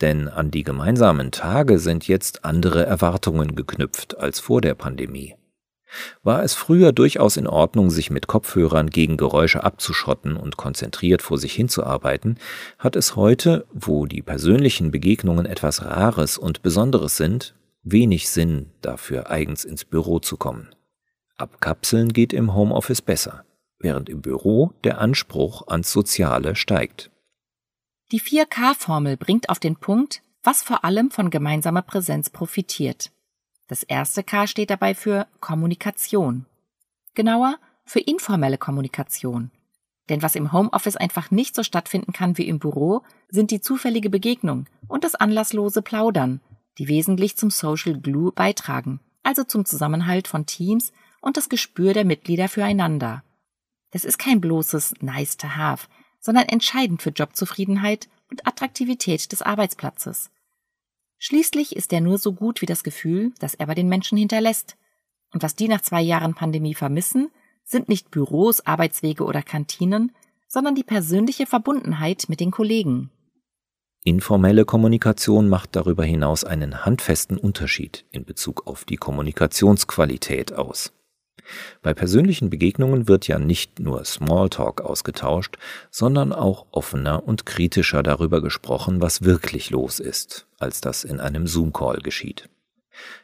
Denn 0.00 0.28
an 0.28 0.50
die 0.50 0.62
gemeinsamen 0.62 1.30
Tage 1.30 1.78
sind 1.78 2.08
jetzt 2.08 2.44
andere 2.44 2.86
Erwartungen 2.86 3.54
geknüpft 3.54 4.18
als 4.18 4.40
vor 4.40 4.60
der 4.60 4.74
Pandemie. 4.74 5.34
War 6.22 6.42
es 6.42 6.54
früher 6.54 6.92
durchaus 6.92 7.36
in 7.36 7.46
Ordnung, 7.46 7.90
sich 7.90 8.10
mit 8.10 8.26
Kopfhörern 8.26 8.90
gegen 8.90 9.16
Geräusche 9.16 9.64
abzuschotten 9.64 10.36
und 10.36 10.56
konzentriert 10.56 11.22
vor 11.22 11.38
sich 11.38 11.52
hinzuarbeiten, 11.52 12.38
hat 12.78 12.96
es 12.96 13.16
heute, 13.16 13.66
wo 13.72 14.06
die 14.06 14.22
persönlichen 14.22 14.90
Begegnungen 14.90 15.46
etwas 15.46 15.84
Rares 15.84 16.38
und 16.38 16.62
Besonderes 16.62 17.16
sind, 17.16 17.54
wenig 17.82 18.28
Sinn, 18.28 18.70
dafür 18.82 19.30
eigens 19.30 19.64
ins 19.64 19.84
Büro 19.84 20.18
zu 20.18 20.36
kommen. 20.36 20.74
Abkapseln 21.36 22.12
geht 22.12 22.32
im 22.32 22.54
Homeoffice 22.54 23.02
besser, 23.02 23.44
während 23.78 24.08
im 24.08 24.20
Büro 24.20 24.72
der 24.84 25.00
Anspruch 25.00 25.66
ans 25.68 25.90
Soziale 25.90 26.54
steigt. 26.54 27.10
Die 28.12 28.20
4K-Formel 28.20 29.16
bringt 29.16 29.48
auf 29.48 29.58
den 29.58 29.76
Punkt, 29.76 30.22
was 30.42 30.62
vor 30.62 30.84
allem 30.84 31.10
von 31.10 31.30
gemeinsamer 31.30 31.82
Präsenz 31.82 32.30
profitiert. 32.30 33.10
Das 33.70 33.84
erste 33.84 34.24
K 34.24 34.48
steht 34.48 34.68
dabei 34.68 34.96
für 34.96 35.28
Kommunikation. 35.38 36.44
Genauer 37.14 37.56
für 37.84 38.00
informelle 38.00 38.58
Kommunikation. 38.58 39.52
Denn 40.08 40.22
was 40.22 40.34
im 40.34 40.52
Homeoffice 40.52 40.96
einfach 40.96 41.30
nicht 41.30 41.54
so 41.54 41.62
stattfinden 41.62 42.12
kann 42.12 42.36
wie 42.36 42.48
im 42.48 42.58
Büro, 42.58 43.02
sind 43.28 43.52
die 43.52 43.60
zufällige 43.60 44.10
Begegnung 44.10 44.66
und 44.88 45.04
das 45.04 45.14
anlasslose 45.14 45.82
Plaudern, 45.82 46.40
die 46.78 46.88
wesentlich 46.88 47.36
zum 47.36 47.50
Social 47.50 47.96
Glue 48.00 48.32
beitragen, 48.32 48.98
also 49.22 49.44
zum 49.44 49.64
Zusammenhalt 49.64 50.26
von 50.26 50.46
Teams 50.46 50.92
und 51.20 51.36
das 51.36 51.48
Gespür 51.48 51.94
der 51.94 52.04
Mitglieder 52.04 52.48
füreinander. 52.48 53.22
Das 53.92 54.04
ist 54.04 54.18
kein 54.18 54.40
bloßes 54.40 54.94
nice 55.00 55.36
to 55.36 55.46
have, 55.46 55.86
sondern 56.18 56.48
entscheidend 56.48 57.02
für 57.02 57.10
Jobzufriedenheit 57.10 58.08
und 58.32 58.48
Attraktivität 58.48 59.30
des 59.30 59.42
Arbeitsplatzes. 59.42 60.32
Schließlich 61.22 61.76
ist 61.76 61.92
er 61.92 62.00
nur 62.00 62.16
so 62.16 62.32
gut 62.32 62.62
wie 62.62 62.66
das 62.66 62.82
Gefühl, 62.82 63.32
das 63.38 63.52
er 63.54 63.66
bei 63.66 63.74
den 63.74 63.90
Menschen 63.90 64.16
hinterlässt. 64.16 64.78
Und 65.32 65.42
was 65.42 65.54
die 65.54 65.68
nach 65.68 65.82
zwei 65.82 66.00
Jahren 66.00 66.34
Pandemie 66.34 66.74
vermissen, 66.74 67.30
sind 67.62 67.90
nicht 67.90 68.10
Büros, 68.10 68.64
Arbeitswege 68.66 69.24
oder 69.24 69.42
Kantinen, 69.42 70.12
sondern 70.48 70.74
die 70.74 70.82
persönliche 70.82 71.44
Verbundenheit 71.44 72.24
mit 72.28 72.40
den 72.40 72.50
Kollegen. 72.50 73.10
Informelle 74.02 74.64
Kommunikation 74.64 75.50
macht 75.50 75.76
darüber 75.76 76.04
hinaus 76.04 76.42
einen 76.42 76.86
handfesten 76.86 77.36
Unterschied 77.36 78.06
in 78.10 78.24
Bezug 78.24 78.66
auf 78.66 78.86
die 78.86 78.96
Kommunikationsqualität 78.96 80.54
aus. 80.54 80.94
Bei 81.82 81.94
persönlichen 81.94 82.50
Begegnungen 82.50 83.08
wird 83.08 83.28
ja 83.28 83.38
nicht 83.38 83.80
nur 83.80 84.04
Smalltalk 84.04 84.80
ausgetauscht, 84.80 85.56
sondern 85.90 86.32
auch 86.32 86.66
offener 86.70 87.26
und 87.26 87.46
kritischer 87.46 88.02
darüber 88.02 88.40
gesprochen, 88.42 89.00
was 89.00 89.22
wirklich 89.22 89.70
los 89.70 90.00
ist, 90.00 90.46
als 90.58 90.80
das 90.80 91.04
in 91.04 91.20
einem 91.20 91.46
Zoom-Call 91.46 91.98
geschieht. 91.98 92.48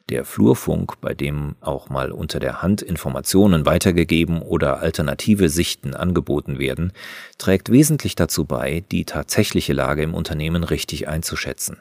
Der 0.08 0.24
Flurfunk, 0.24 1.00
bei 1.00 1.14
dem 1.14 1.56
auch 1.60 1.88
mal 1.88 2.12
unter 2.12 2.38
der 2.38 2.62
Hand 2.62 2.82
Informationen 2.82 3.66
weitergegeben 3.66 4.40
oder 4.40 4.80
alternative 4.80 5.48
Sichten 5.48 5.94
angeboten 5.94 6.58
werden, 6.58 6.92
trägt 7.38 7.70
wesentlich 7.70 8.14
dazu 8.14 8.44
bei, 8.44 8.84
die 8.92 9.04
tatsächliche 9.04 9.72
Lage 9.72 10.02
im 10.02 10.14
Unternehmen 10.14 10.64
richtig 10.64 11.08
einzuschätzen. 11.08 11.78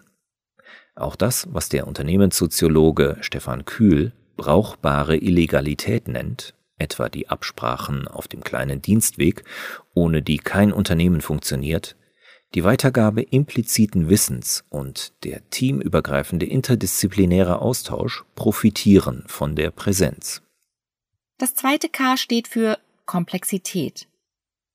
Auch 0.96 1.16
das, 1.16 1.48
was 1.52 1.70
der 1.70 1.88
Unternehmenssoziologe 1.88 3.18
Stefan 3.22 3.66
Kühl 3.66 4.14
brauchbare 4.36 5.18
Illegalität 5.18 6.08
nennt, 6.08 6.54
etwa 6.78 7.10
die 7.10 7.30
Absprachen 7.30 8.08
auf 8.08 8.28
dem 8.28 8.44
kleinen 8.44 8.82
Dienstweg, 8.82 9.44
ohne 9.94 10.22
die 10.22 10.38
kein 10.38 10.74
Unternehmen 10.74 11.22
funktioniert, 11.22 11.96
die 12.54 12.64
Weitergabe 12.64 13.22
impliziten 13.22 14.10
Wissens 14.10 14.64
und 14.70 15.14
der 15.24 15.50
teamübergreifende 15.50 16.46
interdisziplinäre 16.46 17.62
Austausch 17.62 18.24
profitieren 18.36 19.24
von 19.28 19.56
der 19.56 19.72
Präsenz. 19.72 20.42
Das 21.38 21.54
zweite 21.54 21.90
K 21.90 22.16
steht 22.16 22.48
für 22.48 22.80
Komplexität. 23.06 24.08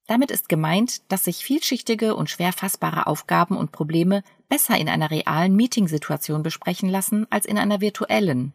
Damit 0.06 0.30
ist 0.30 0.48
gemeint, 0.48 1.02
dass 1.10 1.24
sich 1.24 1.44
vielschichtige 1.44 2.16
und 2.16 2.28
schwer 2.28 2.52
fassbare 2.52 3.06
Aufgaben 3.06 3.56
und 3.56 3.72
Probleme 3.72 4.24
besser 4.48 4.76
in 4.76 4.88
einer 4.88 5.10
realen 5.10 5.54
Meetingsituation 5.56 6.42
besprechen 6.42 6.88
lassen 6.88 7.26
als 7.30 7.46
in 7.46 7.56
einer 7.56 7.80
virtuellen. 7.80 8.52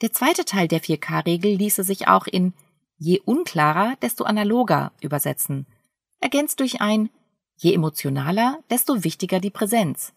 Der 0.00 0.12
zweite 0.12 0.44
Teil 0.44 0.68
der 0.68 0.80
4K-Regel 0.80 1.54
ließe 1.54 1.82
sich 1.82 2.06
auch 2.06 2.26
in 2.26 2.54
je 2.96 3.20
unklarer, 3.20 3.96
desto 4.02 4.24
analoger 4.24 4.92
übersetzen, 5.00 5.66
ergänzt 6.20 6.60
durch 6.60 6.80
ein 6.80 7.10
je 7.56 7.74
emotionaler, 7.74 8.58
desto 8.70 9.02
wichtiger 9.02 9.40
die 9.40 9.50
Präsenz. 9.50 10.12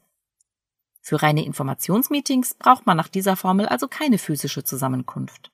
Für 1.01 1.21
reine 1.23 1.43
Informationsmeetings 1.43 2.53
braucht 2.53 2.85
man 2.85 2.97
nach 2.97 3.07
dieser 3.07 3.35
Formel 3.35 3.65
also 3.65 3.87
keine 3.87 4.19
physische 4.19 4.63
Zusammenkunft. 4.63 5.51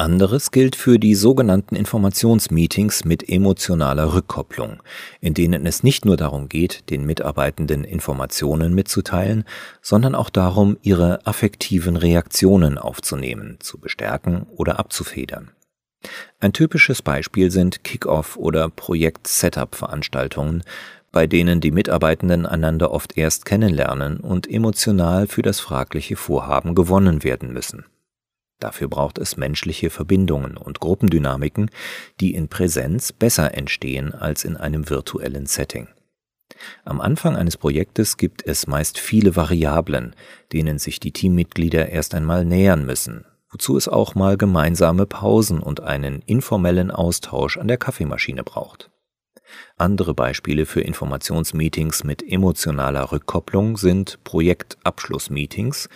Anderes 0.00 0.50
gilt 0.50 0.76
für 0.76 0.98
die 0.98 1.14
sogenannten 1.14 1.76
Informationsmeetings 1.76 3.04
mit 3.04 3.28
emotionaler 3.28 4.14
Rückkopplung, 4.14 4.82
in 5.20 5.34
denen 5.34 5.66
es 5.66 5.82
nicht 5.82 6.06
nur 6.06 6.16
darum 6.16 6.48
geht, 6.48 6.88
den 6.88 7.04
Mitarbeitenden 7.04 7.84
Informationen 7.84 8.74
mitzuteilen, 8.74 9.44
sondern 9.82 10.14
auch 10.14 10.30
darum, 10.30 10.78
ihre 10.80 11.26
affektiven 11.26 11.96
Reaktionen 11.96 12.78
aufzunehmen, 12.78 13.58
zu 13.60 13.78
bestärken 13.78 14.46
oder 14.56 14.78
abzufedern. 14.78 15.50
Ein 16.38 16.54
typisches 16.54 17.02
Beispiel 17.02 17.50
sind 17.50 17.84
Kick-off 17.84 18.38
oder 18.38 18.70
Projekt-Setup-Veranstaltungen, 18.70 20.64
bei 21.12 21.26
denen 21.26 21.60
die 21.60 21.72
Mitarbeitenden 21.72 22.46
einander 22.46 22.90
oft 22.90 23.18
erst 23.18 23.44
kennenlernen 23.44 24.16
und 24.16 24.50
emotional 24.50 25.26
für 25.26 25.42
das 25.42 25.60
fragliche 25.60 26.16
Vorhaben 26.16 26.74
gewonnen 26.74 27.22
werden 27.22 27.52
müssen. 27.52 27.84
Dafür 28.60 28.88
braucht 28.88 29.18
es 29.18 29.38
menschliche 29.38 29.88
Verbindungen 29.88 30.58
und 30.58 30.80
Gruppendynamiken, 30.80 31.70
die 32.20 32.34
in 32.34 32.48
Präsenz 32.48 33.10
besser 33.12 33.54
entstehen 33.54 34.14
als 34.14 34.44
in 34.44 34.56
einem 34.56 34.88
virtuellen 34.90 35.46
Setting. 35.46 35.88
Am 36.84 37.00
Anfang 37.00 37.36
eines 37.36 37.56
Projektes 37.56 38.18
gibt 38.18 38.46
es 38.46 38.66
meist 38.66 38.98
viele 38.98 39.34
Variablen, 39.34 40.14
denen 40.52 40.78
sich 40.78 41.00
die 41.00 41.12
Teammitglieder 41.12 41.88
erst 41.88 42.14
einmal 42.14 42.44
nähern 42.44 42.84
müssen, 42.84 43.24
wozu 43.50 43.78
es 43.78 43.88
auch 43.88 44.14
mal 44.14 44.36
gemeinsame 44.36 45.06
Pausen 45.06 45.60
und 45.60 45.80
einen 45.80 46.20
informellen 46.26 46.90
Austausch 46.90 47.56
an 47.56 47.68
der 47.68 47.78
Kaffeemaschine 47.78 48.44
braucht. 48.44 48.90
Andere 49.78 50.12
Beispiele 50.12 50.66
für 50.66 50.82
Informationsmeetings 50.82 52.04
mit 52.04 52.22
emotionaler 52.22 53.10
Rückkopplung 53.10 53.78
sind 53.78 54.22
Projektabschlussmeetings, 54.24 55.88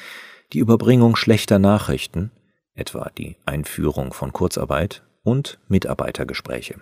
die 0.53 0.59
Überbringung 0.61 1.15
schlechter 1.15 1.59
Nachrichten, 1.59 2.31
etwa 2.75 3.11
die 3.17 3.37
Einführung 3.47 4.13
von 4.13 4.33
Kurzarbeit 4.33 5.03
und 5.23 5.59
Mitarbeitergespräche. 5.69 6.81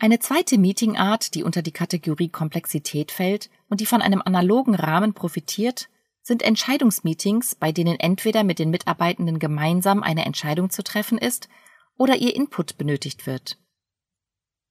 Eine 0.00 0.20
zweite 0.20 0.58
Meetingart, 0.58 1.34
die 1.34 1.42
unter 1.42 1.60
die 1.60 1.72
Kategorie 1.72 2.28
Komplexität 2.28 3.10
fällt 3.10 3.50
und 3.68 3.80
die 3.80 3.86
von 3.86 4.00
einem 4.00 4.22
analogen 4.24 4.74
Rahmen 4.74 5.12
profitiert, 5.12 5.88
sind 6.22 6.42
Entscheidungsmeetings, 6.42 7.56
bei 7.56 7.72
denen 7.72 7.98
entweder 7.98 8.44
mit 8.44 8.58
den 8.58 8.70
Mitarbeitenden 8.70 9.38
gemeinsam 9.38 10.02
eine 10.02 10.24
Entscheidung 10.24 10.70
zu 10.70 10.84
treffen 10.84 11.18
ist 11.18 11.48
oder 11.96 12.16
ihr 12.16 12.36
Input 12.36 12.78
benötigt 12.78 13.26
wird. 13.26 13.58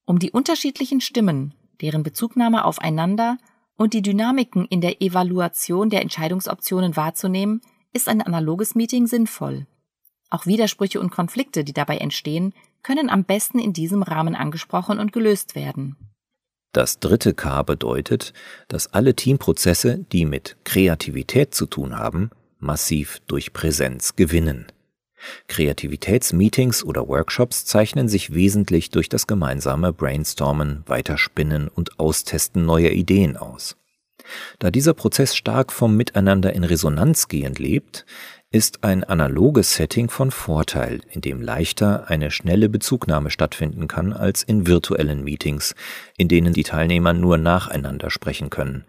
Um 0.06 0.18
die 0.18 0.30
unterschiedlichen 0.30 1.02
Stimmen, 1.02 1.54
deren 1.82 2.02
Bezugnahme 2.02 2.64
aufeinander 2.64 3.36
und 3.76 3.92
die 3.92 4.02
Dynamiken 4.02 4.64
in 4.64 4.80
der 4.80 5.02
Evaluation 5.02 5.90
der 5.90 6.00
Entscheidungsoptionen 6.00 6.96
wahrzunehmen, 6.96 7.60
ist 7.92 8.08
ein 8.08 8.22
analoges 8.22 8.74
Meeting 8.74 9.06
sinnvoll. 9.06 9.66
Auch 10.30 10.46
Widersprüche 10.46 11.00
und 11.00 11.10
Konflikte, 11.10 11.64
die 11.64 11.72
dabei 11.72 11.98
entstehen, 11.98 12.52
können 12.82 13.10
am 13.10 13.24
besten 13.24 13.58
in 13.58 13.72
diesem 13.72 14.02
Rahmen 14.02 14.34
angesprochen 14.34 14.98
und 14.98 15.12
gelöst 15.12 15.54
werden. 15.54 15.96
Das 16.72 17.00
dritte 17.00 17.32
K 17.32 17.62
bedeutet, 17.62 18.34
dass 18.68 18.92
alle 18.92 19.14
Teamprozesse, 19.14 20.04
die 20.12 20.26
mit 20.26 20.56
Kreativität 20.64 21.54
zu 21.54 21.66
tun 21.66 21.96
haben, 21.96 22.30
massiv 22.58 23.20
durch 23.26 23.52
Präsenz 23.52 24.16
gewinnen. 24.16 24.66
Kreativitätsmeetings 25.48 26.84
oder 26.84 27.08
Workshops 27.08 27.64
zeichnen 27.64 28.08
sich 28.08 28.34
wesentlich 28.34 28.90
durch 28.90 29.08
das 29.08 29.26
gemeinsame 29.26 29.92
Brainstormen, 29.92 30.84
Weiterspinnen 30.86 31.68
und 31.68 31.98
Austesten 31.98 32.64
neuer 32.64 32.90
Ideen 32.90 33.36
aus. 33.36 33.76
Da 34.58 34.70
dieser 34.70 34.94
Prozess 34.94 35.34
stark 35.34 35.72
vom 35.72 35.96
Miteinander 35.96 36.52
in 36.52 36.64
Resonanz 36.64 37.28
gehend 37.28 37.58
lebt, 37.58 38.04
ist 38.50 38.82
ein 38.82 39.04
analoges 39.04 39.74
Setting 39.74 40.08
von 40.08 40.30
Vorteil, 40.30 41.00
in 41.10 41.20
dem 41.20 41.42
leichter 41.42 42.08
eine 42.08 42.30
schnelle 42.30 42.70
Bezugnahme 42.70 43.30
stattfinden 43.30 43.88
kann 43.88 44.14
als 44.14 44.42
in 44.42 44.66
virtuellen 44.66 45.22
Meetings, 45.22 45.74
in 46.16 46.28
denen 46.28 46.54
die 46.54 46.62
Teilnehmer 46.62 47.12
nur 47.12 47.36
nacheinander 47.36 48.10
sprechen 48.10 48.48
können, 48.48 48.86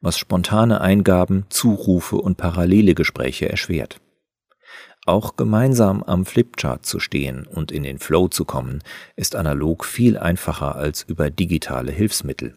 was 0.00 0.18
spontane 0.18 0.80
Eingaben, 0.80 1.44
Zurufe 1.50 2.16
und 2.16 2.38
parallele 2.38 2.94
Gespräche 2.94 3.50
erschwert. 3.50 4.00
Auch 5.04 5.36
gemeinsam 5.36 6.02
am 6.02 6.24
Flipchart 6.24 6.86
zu 6.86 6.98
stehen 6.98 7.46
und 7.46 7.70
in 7.70 7.82
den 7.82 7.98
Flow 7.98 8.28
zu 8.28 8.46
kommen, 8.46 8.82
ist 9.16 9.36
analog 9.36 9.84
viel 9.84 10.16
einfacher 10.16 10.76
als 10.76 11.02
über 11.02 11.28
digitale 11.28 11.92
Hilfsmittel. 11.92 12.56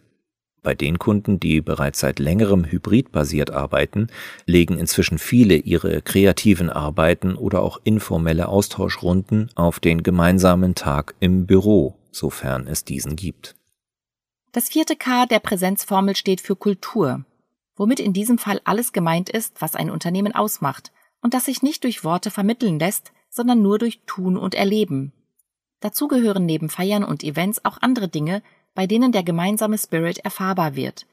Bei 0.66 0.74
den 0.74 0.98
Kunden, 0.98 1.38
die 1.38 1.60
bereits 1.60 2.00
seit 2.00 2.18
längerem 2.18 2.64
hybridbasiert 2.64 3.52
arbeiten, 3.52 4.08
legen 4.46 4.80
inzwischen 4.80 5.16
viele 5.16 5.54
ihre 5.54 6.02
kreativen 6.02 6.70
Arbeiten 6.70 7.36
oder 7.36 7.62
auch 7.62 7.80
informelle 7.84 8.48
Austauschrunden 8.48 9.48
auf 9.54 9.78
den 9.78 10.02
gemeinsamen 10.02 10.74
Tag 10.74 11.14
im 11.20 11.46
Büro, 11.46 11.94
sofern 12.10 12.66
es 12.66 12.82
diesen 12.84 13.14
gibt. 13.14 13.54
Das 14.50 14.68
vierte 14.68 14.96
K 14.96 15.26
der 15.26 15.38
Präsenzformel 15.38 16.16
steht 16.16 16.40
für 16.40 16.56
Kultur, 16.56 17.24
womit 17.76 18.00
in 18.00 18.12
diesem 18.12 18.36
Fall 18.36 18.60
alles 18.64 18.92
gemeint 18.92 19.30
ist, 19.30 19.62
was 19.62 19.76
ein 19.76 19.88
Unternehmen 19.88 20.34
ausmacht 20.34 20.90
und 21.22 21.32
das 21.32 21.44
sich 21.44 21.62
nicht 21.62 21.84
durch 21.84 22.02
Worte 22.02 22.32
vermitteln 22.32 22.80
lässt, 22.80 23.12
sondern 23.30 23.62
nur 23.62 23.78
durch 23.78 24.00
Tun 24.04 24.36
und 24.36 24.56
Erleben. 24.56 25.12
Dazu 25.78 26.08
gehören 26.08 26.44
neben 26.44 26.70
Feiern 26.70 27.04
und 27.04 27.22
Events 27.22 27.64
auch 27.64 27.78
andere 27.80 28.08
Dinge, 28.08 28.42
bei 28.76 28.86
denen 28.86 29.10
der 29.10 29.24
gemeinsame 29.24 29.78
Spirit 29.78 30.18
erfahrbar 30.18 30.76
wird. 30.76 31.06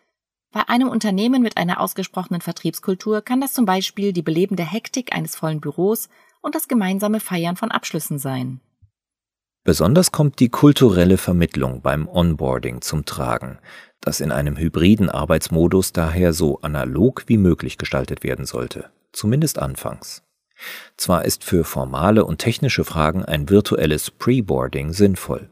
Bei 0.51 0.69
einem 0.69 0.89
Unternehmen 0.89 1.41
mit 1.41 1.57
einer 1.57 1.79
ausgesprochenen 1.79 2.41
Vertriebskultur 2.41 3.23
kann 3.23 3.41
das 3.41 3.53
zum 3.53 3.65
Beispiel 3.65 4.13
die 4.13 4.21
belebende 4.21 4.63
Hektik 4.63 5.15
eines 5.15 5.35
vollen 5.35 5.61
Büros 5.61 6.09
und 6.41 6.53
das 6.53 6.67
gemeinsame 6.67 7.19
Feiern 7.19 7.55
von 7.55 7.71
Abschlüssen 7.71 8.19
sein. 8.19 8.59
Besonders 9.63 10.11
kommt 10.11 10.39
die 10.39 10.49
kulturelle 10.49 11.17
Vermittlung 11.17 11.81
beim 11.81 12.07
Onboarding 12.07 12.81
zum 12.81 13.05
Tragen, 13.05 13.59
das 14.01 14.19
in 14.19 14.31
einem 14.31 14.57
hybriden 14.57 15.09
Arbeitsmodus 15.09 15.93
daher 15.93 16.33
so 16.33 16.59
analog 16.61 17.23
wie 17.27 17.37
möglich 17.37 17.77
gestaltet 17.77 18.23
werden 18.23 18.45
sollte, 18.45 18.89
zumindest 19.13 19.57
anfangs. 19.57 20.21
Zwar 20.97 21.25
ist 21.25 21.45
für 21.45 21.63
formale 21.63 22.25
und 22.25 22.39
technische 22.39 22.83
Fragen 22.83 23.23
ein 23.23 23.49
virtuelles 23.49 24.11
Preboarding 24.11 24.91
sinnvoll. 24.91 25.49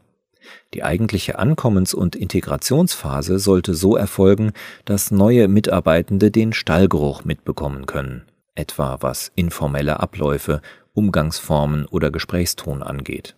Die 0.74 0.82
eigentliche 0.82 1.38
Ankommens- 1.38 1.94
und 1.94 2.16
Integrationsphase 2.16 3.38
sollte 3.38 3.74
so 3.74 3.96
erfolgen, 3.96 4.52
dass 4.84 5.10
neue 5.10 5.48
Mitarbeitende 5.48 6.30
den 6.30 6.52
Stallgeruch 6.52 7.24
mitbekommen 7.24 7.86
können, 7.86 8.22
etwa 8.54 8.98
was 9.00 9.32
informelle 9.34 10.00
Abläufe, 10.00 10.62
Umgangsformen 10.94 11.86
oder 11.86 12.10
Gesprächston 12.10 12.82
angeht. 12.82 13.36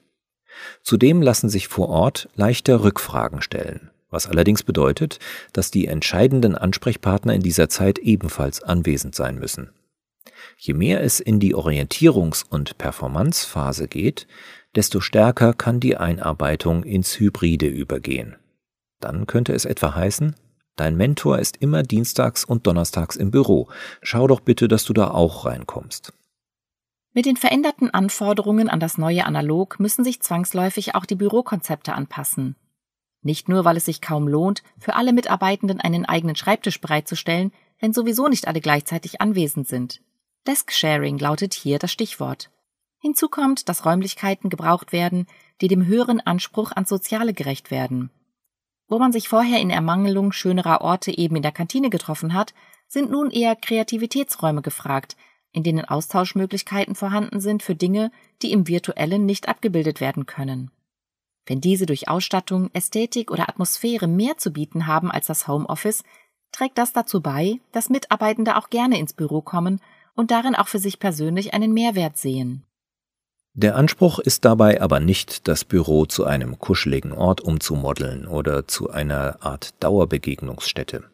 Zudem 0.83 1.23
lassen 1.23 1.49
sich 1.49 1.69
vor 1.69 1.89
Ort 1.89 2.29
leichter 2.35 2.85
Rückfragen 2.85 3.43
stellen, 3.43 3.91
was 4.11 4.29
allerdings 4.29 4.63
bedeutet, 4.63 5.19
dass 5.53 5.71
die 5.71 5.87
entscheidenden 5.87 6.55
Ansprechpartner 6.55 7.35
in 7.35 7.43
dieser 7.43 7.69
Zeit 7.69 7.99
ebenfalls 7.99 8.63
anwesend 8.63 9.15
sein 9.15 9.39
müssen. 9.39 9.71
Je 10.57 10.75
mehr 10.75 11.03
es 11.03 11.21
in 11.21 11.41
die 11.41 11.55
Orientierungs- 11.55 12.45
und 12.49 12.79
Performanzphase 12.79 13.89
geht, 13.89 14.27
desto 14.75 15.01
stärker 15.01 15.53
kann 15.53 15.81
die 15.81 15.97
Einarbeitung 15.97 16.83
ins 16.83 17.19
Hybride 17.19 17.67
übergehen. 17.67 18.37
Dann 19.01 19.27
könnte 19.27 19.53
es 19.53 19.65
etwa 19.65 19.95
heißen, 19.95 20.35
dein 20.77 20.97
Mentor 20.97 21.39
ist 21.39 21.59
immer 21.59 21.83
dienstags 21.83 22.45
und 22.45 22.67
donnerstags 22.67 23.17
im 23.17 23.31
Büro, 23.31 23.69
schau 24.03 24.27
doch 24.27 24.41
bitte, 24.41 24.69
dass 24.69 24.85
du 24.85 24.93
da 24.93 25.11
auch 25.11 25.45
reinkommst. 25.45 26.13
Mit 27.13 27.27
den 27.27 27.37
veränderten 27.37 27.91
Anforderungen 27.91 28.69
an 28.69 28.81
das 28.81 28.99
neue 28.99 29.25
Analog 29.25 29.79
müssen 29.79 30.03
sich 30.05 30.21
zwangsläufig 30.21 30.97
auch 30.97 31.07
die 31.07 31.15
Bürokonzepte 31.15 31.93
anpassen. 31.95 32.57
Nicht 33.23 33.49
nur, 33.49 33.65
weil 33.65 33.77
es 33.77 33.85
sich 33.85 34.01
kaum 34.01 34.27
lohnt, 34.27 34.63
für 34.79 34.97
alle 34.97 35.13
Mitarbeitenden 35.13 35.81
einen 35.81 36.05
eigenen 36.05 36.35
Schreibtisch 36.35 36.81
bereitzustellen, 36.81 37.53
wenn 37.79 37.93
sowieso 37.93 38.29
nicht 38.29 38.49
alle 38.49 38.61
gleichzeitig 38.61 39.21
anwesend 39.21 39.69
sind. 39.69 40.03
Desk-Sharing 40.47 41.19
lautet 41.19 41.55
hier 41.55 41.79
das 41.79 41.93
Stichwort. 41.93 42.51
Hinzu 43.05 43.29
kommt, 43.29 43.69
dass 43.69 43.85
Räumlichkeiten 43.85 44.49
gebraucht 44.49 44.91
werden, 44.91 45.27
die 45.61 45.69
dem 45.69 45.85
höheren 45.85 46.21
Anspruch 46.21 46.73
ans 46.73 46.89
Soziale 46.89 47.35
gerecht 47.35 47.71
werden. 47.71 48.09
Wo 48.89 48.99
man 48.99 49.13
sich 49.13 49.29
vorher 49.29 49.61
in 49.61 49.69
Ermangelung 49.69 50.33
schönerer 50.33 50.81
Orte 50.81 51.11
eben 51.11 51.37
in 51.37 51.43
der 51.43 51.53
Kantine 51.53 51.91
getroffen 51.91 52.33
hat, 52.33 52.55
sind 52.89 53.11
nun 53.11 53.31
eher 53.31 53.57
Kreativitätsräume 53.57 54.63
gefragt, 54.63 55.19
in 55.53 55.63
denen 55.63 55.85
Austauschmöglichkeiten 55.85 56.95
vorhanden 56.95 57.43
sind 57.43 57.63
für 57.63 57.75
Dinge, 57.75 58.11
die 58.41 58.53
im 58.53 58.69
virtuellen 58.69 59.27
nicht 59.27 59.51
abgebildet 59.51 60.01
werden 60.01 60.25
können. 60.25 60.71
Wenn 61.45 61.61
diese 61.61 61.85
durch 61.85 62.09
Ausstattung, 62.09 62.71
Ästhetik 62.73 63.31
oder 63.31 63.51
Atmosphäre 63.51 64.09
mehr 64.09 64.39
zu 64.39 64.51
bieten 64.51 64.87
haben 64.87 65.11
als 65.11 65.27
das 65.27 65.47
Homeoffice, 65.47 66.05
trägt 66.53 66.79
das 66.79 66.95
dazu 66.95 67.21
bei, 67.21 67.61
dass 67.71 67.91
Mitarbeitende 67.91 68.57
auch 68.57 68.71
gerne 68.71 68.99
ins 68.99 69.13
Büro 69.13 69.43
kommen 69.43 69.83
und 70.15 70.31
darin 70.31 70.55
auch 70.55 70.69
für 70.69 70.79
sich 70.79 70.99
persönlich 70.99 71.53
einen 71.53 71.75
Mehrwert 71.75 72.17
sehen. 72.17 72.65
Der 73.57 73.77
Anspruch 73.77 74.19
ist 74.19 74.45
dabei 74.45 74.81
aber 74.81 74.99
nicht, 74.99 75.47
das 75.47 75.65
Büro 75.65 76.07
zu 76.07 76.25
einem 76.25 76.59
kuscheligen 76.59 77.13
Ort 77.13 77.41
umzumodeln 77.41 78.27
oder 78.27 78.67
zu 78.67 78.91
einer 78.91 79.45
Art 79.45 79.71
Dauerbegegnungsstätte. 79.79 81.05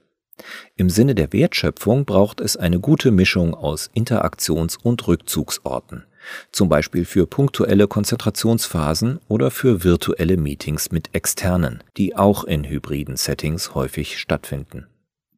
Im 0.75 0.89
Sinne 0.89 1.15
der 1.15 1.35
Wertschöpfung 1.35 2.07
braucht 2.07 2.41
es 2.41 2.57
eine 2.57 2.81
gute 2.81 3.11
Mischung 3.11 3.55
aus 3.55 3.91
Interaktions- 3.93 4.79
und 4.83 5.07
Rückzugsorten, 5.07 6.07
zum 6.51 6.71
Beispiel 6.71 7.05
für 7.05 7.27
punktuelle 7.27 7.87
Konzentrationsphasen 7.87 9.21
oder 9.29 9.51
für 9.51 9.85
virtuelle 9.85 10.39
Meetings 10.39 10.91
mit 10.91 11.15
Externen, 11.15 11.85
die 11.99 12.17
auch 12.17 12.45
in 12.45 12.65
hybriden 12.65 13.19
Settings 13.19 13.75
häufig 13.75 14.19
stattfinden. 14.19 14.87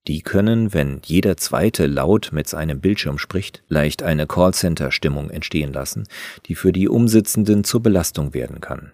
Die 0.08 0.22
können, 0.22 0.74
wenn 0.74 1.00
jeder 1.04 1.36
zweite 1.36 1.86
laut 1.86 2.30
mit 2.32 2.48
seinem 2.48 2.80
Bildschirm 2.80 3.18
spricht, 3.18 3.62
leicht 3.68 4.02
eine 4.02 4.26
Callcenter-Stimmung 4.26 5.30
entstehen 5.30 5.72
lassen, 5.72 6.08
die 6.46 6.54
für 6.54 6.72
die 6.72 6.88
Umsitzenden 6.88 7.62
zur 7.62 7.82
Belastung 7.82 8.34
werden 8.34 8.60
kann. 8.60 8.92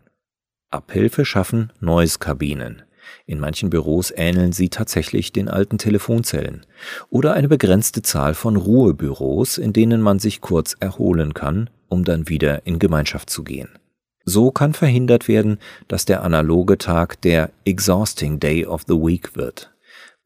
Abhilfe 0.70 1.24
schaffen 1.24 1.72
Noise-Kabinen, 1.80 2.82
in 3.26 3.40
manchen 3.40 3.70
Büros 3.70 4.12
ähneln 4.14 4.52
sie 4.52 4.68
tatsächlich 4.68 5.32
den 5.32 5.48
alten 5.48 5.78
Telefonzellen. 5.78 6.66
Oder 7.10 7.34
eine 7.34 7.48
begrenzte 7.48 8.02
Zahl 8.02 8.34
von 8.34 8.56
Ruhebüros, 8.56 9.58
in 9.58 9.72
denen 9.72 10.00
man 10.00 10.18
sich 10.18 10.40
kurz 10.40 10.76
erholen 10.80 11.34
kann, 11.34 11.70
um 11.88 12.04
dann 12.04 12.28
wieder 12.28 12.66
in 12.66 12.78
Gemeinschaft 12.78 13.30
zu 13.30 13.44
gehen. 13.44 13.68
So 14.24 14.50
kann 14.50 14.74
verhindert 14.74 15.26
werden, 15.26 15.58
dass 15.88 16.04
der 16.04 16.22
analoge 16.22 16.76
Tag 16.76 17.20
der 17.22 17.50
Exhausting 17.64 18.40
Day 18.40 18.66
of 18.66 18.82
the 18.86 18.94
Week 18.94 19.36
wird, 19.36 19.72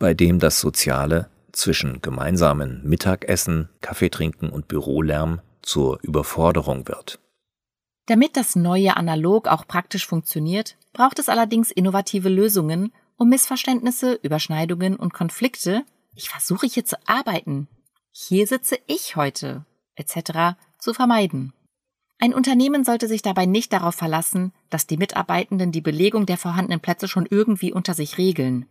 bei 0.03 0.15
dem 0.15 0.41
das 0.41 0.59
Soziale 0.59 1.31
zwischen 1.53 2.03
gemeinsamen 2.03 2.81
Mittagessen, 2.83 3.69
Kaffeetrinken 3.83 4.51
und 4.51 4.67
Bürolärm 4.67 5.41
zur 5.63 6.01
Überforderung 6.03 6.89
wird. 6.89 7.21
Damit 8.07 8.37
das 8.37 8.57
neue 8.57 8.97
Analog 8.97 9.47
auch 9.47 9.65
praktisch 9.65 10.05
funktioniert, 10.05 10.77
braucht 10.93 11.21
es 11.21 11.29
allerdings 11.29 11.71
innovative 11.71 12.29
Lösungen, 12.29 12.93
um 13.17 13.29
Missverständnisse, 13.29 14.19
Überschneidungen 14.25 14.97
und 14.97 15.15
Konflikte, 15.15 15.85
ich 16.17 16.31
versuche 16.31 16.67
hier 16.67 16.85
zu 16.85 16.97
arbeiten, 17.07 17.69
hier 18.11 18.49
sitze 18.49 18.79
ich 18.89 19.15
heute, 19.15 19.65
etc. 19.95 20.59
zu 20.81 20.95
vermeiden. 20.95 21.53
Ein 22.19 22.35
Unternehmen 22.35 22.83
sollte 22.83 23.07
sich 23.07 23.23
dabei 23.23 23.47
nicht 23.47 23.73
darauf 23.73 23.95
verlassen, 23.95 24.53
dass 24.69 24.89
die 24.89 24.97
Mitarbeitenden 24.97 25.71
die 25.71 25.81
Belegung 25.81 26.27
der 26.27 26.39
vorhandenen 26.39 26.81
Plätze 26.81 27.07
schon 27.07 27.29
irgendwie 27.31 27.73
unter 27.73 27.95
sich 27.95 28.19
regeln. 28.19 28.67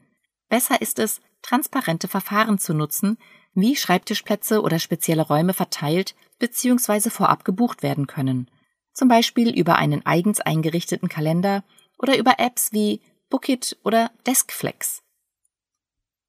Besser 0.52 0.80
ist 0.84 1.00
es, 1.00 1.20
transparente 1.42 2.08
Verfahren 2.08 2.60
zu 2.60 2.76
nutzen, 2.76 3.18
wie 3.56 3.76
Schreibtischplätze 3.76 4.62
oder 4.62 4.78
spezielle 4.78 5.24
Räume 5.24 5.56
verteilt 5.56 6.14
bzw. 6.38 7.10
vorab 7.10 7.44
gebucht 7.44 7.82
werden 7.82 8.06
können 8.06 8.48
zum 8.94 9.08
Beispiel 9.08 9.58
über 9.58 9.78
einen 9.78 10.06
eigens 10.06 10.42
eingerichteten 10.42 11.10
Kalender 11.10 11.64
oder 11.98 12.18
über 12.18 12.40
Apps 12.40 12.72
wie 12.72 13.02
Bookit 13.30 13.78
oder 13.84 14.12
Deskflex. 14.28 15.02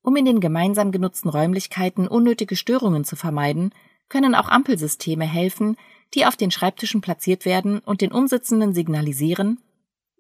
Um 0.03 0.17
in 0.17 0.25
den 0.25 0.41
gemeinsam 0.41 0.93
genutzten 0.93 1.29
Räumlichkeiten 1.29 2.09
unnötige 2.09 2.57
Störungen 2.57 3.05
zu 3.05 3.17
vermeiden, 3.17 3.73
können 4.09 4.35
auch 4.35 4.49
Ampelsysteme 4.49 5.25
helfen, 5.25 5.77
die 6.15 6.27
auf 6.27 6.37
den 6.37 6.51
Schreibtischen 6.51 7.01
platziert 7.01 7.45
werden 7.45 7.79
und 7.79 8.01
den 8.01 8.13
Umsitzenden 8.13 8.75
signalisieren, 8.75 9.61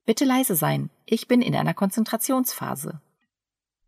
bitte 0.06 0.24
leise 0.24 0.54
sein, 0.54 0.90
ich 1.04 1.28
bin 1.28 1.42
in 1.42 1.54
einer 1.54 1.74
Konzentrationsphase. 1.74 3.00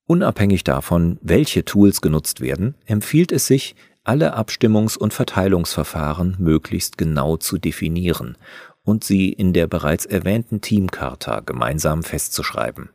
Unabhängig 0.07 0.65
davon, 0.65 1.19
welche 1.23 1.65
Tools 1.65 2.01
genutzt 2.01 2.41
werden, 2.41 2.75
empfiehlt 2.85 3.33
es 3.33 3.47
sich, 3.47 3.75
alle 4.05 4.37
Abstimmungs- 4.37 4.99
und 4.99 5.15
Verteilungsverfahren 5.15 6.37
möglichst 6.39 6.99
genau 6.99 7.39
zu 7.39 7.57
definieren 7.57 8.37
und 8.83 9.03
sie 9.03 9.33
in 9.33 9.55
der 9.55 9.67
bereits 9.67 10.05
erwähnten 10.05 10.61
Teamcharta 10.61 11.41
gemeinsam 11.41 12.03
festzuschreiben. 12.03 12.91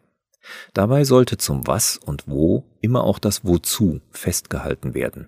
Dabei 0.74 1.04
sollte 1.04 1.38
zum 1.38 1.68
Was 1.68 1.98
und 1.98 2.28
Wo 2.28 2.64
immer 2.82 3.04
auch 3.04 3.20
das 3.20 3.44
Wozu 3.44 4.02
festgehalten 4.12 4.94
werden 4.94 5.28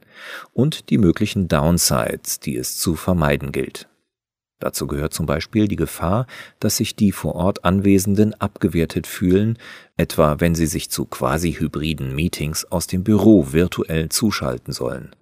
und 0.54 0.90
die 0.90 0.98
möglichen 0.98 1.48
Downsides, 1.48 2.40
die 2.40 2.56
es 2.56 2.78
zu 2.78 2.96
vermeiden 2.96 3.52
gilt. 3.52 3.91
Dazu 4.62 4.86
gehört 4.86 5.12
zum 5.12 5.26
Beispiel 5.26 5.68
die 5.68 5.76
Gefahr, 5.76 6.28
dass 6.60 6.78
sich 6.78 6.96
die 6.96 7.12
vor 7.12 7.34
Ort 7.34 7.66
Anwesenden 7.66 8.40
abgewertet 8.40 9.08
fühlen, 9.08 9.58
etwa 9.98 10.40
wenn 10.40 10.54
sie 10.54 10.68
sich 10.68 10.92
zu 10.92 11.06
quasi 11.06 11.54
hybriden 11.54 12.14
Meetings 12.16 12.66
aus 12.66 12.86
dem 12.86 13.04
Büro 13.04 13.52
virtuell 13.52 14.10
zuschalten 14.10 14.72
sollen. 14.72 15.16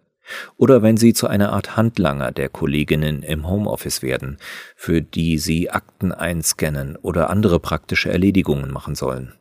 Oder 0.57 0.83
wenn 0.83 0.97
sie 0.97 1.13
zu 1.13 1.27
einer 1.27 1.53
Art 1.53 1.77
Handlanger 1.77 2.33
der 2.33 2.49
Kolleginnen 2.49 3.23
im 3.23 3.47
Homeoffice 3.47 4.01
werden, 4.01 4.37
für 4.75 5.01
die 5.01 5.37
sie 5.37 5.69
Akten 5.69 6.11
einscannen 6.11 6.97
oder 6.97 7.29
andere 7.29 7.61
praktische 7.61 8.11
Erledigungen 8.11 8.71
machen 8.71 8.93
sollen. 8.93 9.33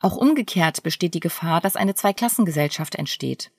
Auch 0.00 0.16
umgekehrt 0.16 0.82
besteht 0.82 1.12
die 1.12 1.20
Gefahr, 1.20 1.60
dass 1.60 1.76
eine 1.76 1.94
Zweiklassengesellschaft 1.94 2.94
entsteht. 2.94 3.52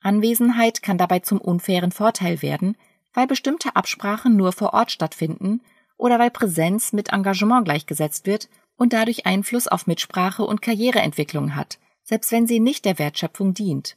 Anwesenheit 0.00 0.82
kann 0.82 0.98
dabei 0.98 1.20
zum 1.20 1.40
unfairen 1.40 1.92
Vorteil 1.92 2.42
werden, 2.42 2.76
weil 3.18 3.26
bestimmte 3.26 3.74
Absprachen 3.74 4.36
nur 4.36 4.52
vor 4.52 4.74
Ort 4.74 4.92
stattfinden 4.92 5.60
oder 5.96 6.20
weil 6.20 6.30
Präsenz 6.30 6.92
mit 6.92 7.12
Engagement 7.12 7.64
gleichgesetzt 7.64 8.28
wird 8.28 8.48
und 8.76 8.92
dadurch 8.92 9.26
Einfluss 9.26 9.66
auf 9.66 9.88
Mitsprache 9.88 10.44
und 10.44 10.62
Karriereentwicklung 10.62 11.56
hat, 11.56 11.80
selbst 12.04 12.30
wenn 12.30 12.46
sie 12.46 12.60
nicht 12.60 12.84
der 12.84 13.00
Wertschöpfung 13.00 13.54
dient. 13.54 13.96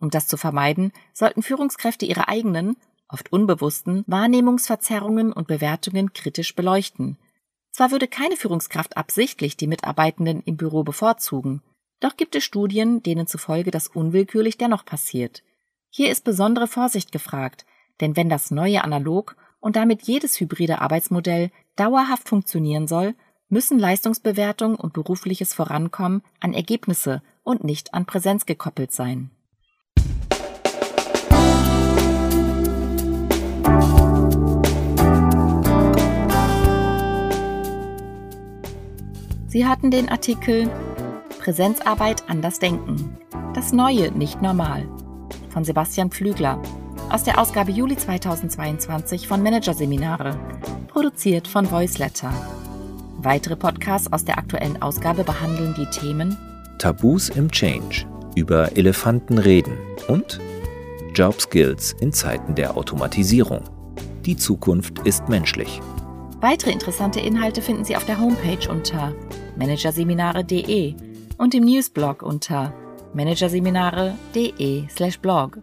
Um 0.00 0.10
das 0.10 0.26
zu 0.26 0.36
vermeiden, 0.36 0.92
sollten 1.12 1.44
Führungskräfte 1.44 2.06
ihre 2.06 2.26
eigenen, 2.26 2.76
oft 3.08 3.32
unbewussten, 3.32 4.02
Wahrnehmungsverzerrungen 4.08 5.32
und 5.32 5.46
Bewertungen 5.46 6.12
kritisch 6.12 6.56
beleuchten. 6.56 7.18
Zwar 7.70 7.92
würde 7.92 8.08
keine 8.08 8.36
Führungskraft 8.36 8.96
absichtlich 8.96 9.58
die 9.58 9.68
Mitarbeitenden 9.68 10.42
im 10.42 10.56
Büro 10.56 10.82
bevorzugen, 10.82 11.62
doch 12.00 12.16
gibt 12.16 12.34
es 12.34 12.42
Studien, 12.42 13.00
denen 13.00 13.28
zufolge 13.28 13.70
das 13.70 13.86
unwillkürlich 13.86 14.58
dennoch 14.58 14.84
passiert. 14.84 15.44
Hier 15.88 16.10
ist 16.10 16.24
besondere 16.24 16.66
Vorsicht 16.66 17.12
gefragt, 17.12 17.64
denn 18.00 18.16
wenn 18.16 18.28
das 18.28 18.50
neue 18.50 18.82
Analog 18.82 19.36
und 19.60 19.76
damit 19.76 20.02
jedes 20.02 20.40
hybride 20.40 20.80
Arbeitsmodell 20.80 21.50
dauerhaft 21.76 22.28
funktionieren 22.28 22.88
soll, 22.88 23.14
müssen 23.48 23.78
Leistungsbewertung 23.78 24.76
und 24.76 24.92
berufliches 24.92 25.52
Vorankommen 25.52 26.22
an 26.38 26.54
Ergebnisse 26.54 27.22
und 27.42 27.64
nicht 27.64 27.92
an 27.92 28.06
Präsenz 28.06 28.46
gekoppelt 28.46 28.92
sein. 28.92 29.30
Sie 39.48 39.66
hatten 39.66 39.90
den 39.90 40.08
Artikel 40.08 40.70
Präsenzarbeit 41.40 42.30
anders 42.30 42.60
denken. 42.60 43.18
Das 43.52 43.72
Neue 43.72 44.12
nicht 44.12 44.40
normal 44.40 44.88
von 45.48 45.64
Sebastian 45.64 46.10
Pflügler 46.10 46.62
aus 47.10 47.24
der 47.24 47.40
Ausgabe 47.40 47.72
Juli 47.72 47.96
2022 47.96 49.26
von 49.26 49.42
Managerseminare, 49.42 50.38
produziert 50.88 51.48
von 51.48 51.68
Voiceletter. 51.70 52.32
Weitere 53.18 53.56
Podcasts 53.56 54.12
aus 54.12 54.24
der 54.24 54.38
aktuellen 54.38 54.80
Ausgabe 54.80 55.24
behandeln 55.24 55.74
die 55.76 55.86
Themen 55.86 56.36
Tabus 56.78 57.28
im 57.28 57.50
Change, 57.50 58.06
über 58.36 58.76
Elefanten 58.76 59.38
reden 59.38 59.76
und 60.08 60.38
Job 61.14 61.40
Skills 61.40 61.96
in 62.00 62.12
Zeiten 62.12 62.54
der 62.54 62.76
Automatisierung. 62.76 63.64
Die 64.24 64.36
Zukunft 64.36 65.00
ist 65.00 65.28
menschlich. 65.28 65.80
Weitere 66.40 66.70
interessante 66.70 67.18
Inhalte 67.20 67.60
finden 67.60 67.84
Sie 67.84 67.96
auf 67.96 68.06
der 68.06 68.20
Homepage 68.20 68.70
unter 68.70 69.12
managerseminare.de 69.56 70.94
und 71.36 71.54
im 71.54 71.64
Newsblog 71.64 72.22
unter 72.22 72.72
managerseminare.de/blog. 73.14 75.58